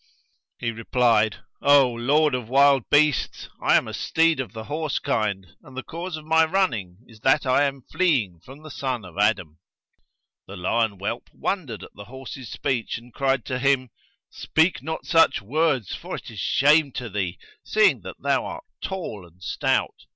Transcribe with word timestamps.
He 0.57 0.71
replied, 0.71 1.43
O 1.61 1.87
lord 1.91 2.33
of 2.33 2.49
wild 2.49 2.89
beasts, 2.89 3.49
I 3.61 3.77
am 3.77 3.87
a 3.87 3.93
steed 3.93 4.39
of 4.39 4.51
the 4.51 4.63
horse 4.63 4.97
kind, 4.97 5.45
and 5.61 5.77
the 5.77 5.83
cause 5.83 6.17
of 6.17 6.25
my 6.25 6.43
running 6.43 6.97
is 7.05 7.19
that 7.19 7.45
I 7.45 7.65
am 7.65 7.83
fleeing 7.83 8.39
from 8.39 8.63
the 8.63 8.71
son 8.71 9.05
of 9.05 9.19
Adam.' 9.19 9.59
The 10.47 10.57
lion 10.57 10.93
whelp 10.93 11.29
wondered 11.31 11.83
at 11.83 11.93
the 11.93 12.05
horse's 12.05 12.49
speech 12.49 12.97
and 12.97 13.13
cried 13.13 13.45
to 13.45 13.59
him 13.59 13.91
Speak 14.31 14.81
not 14.81 15.05
such 15.05 15.39
words 15.39 15.93
for 15.93 16.15
it 16.15 16.31
is 16.31 16.39
shame 16.39 16.91
to 16.93 17.07
thee, 17.07 17.37
seeing 17.63 18.01
that 18.01 18.19
thou 18.23 18.43
art 18.43 18.63
tall 18.83 19.23
and 19.27 19.43
stout. 19.43 19.93